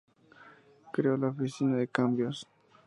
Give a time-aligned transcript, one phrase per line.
[0.91, 2.47] Creo la oficina de cambios.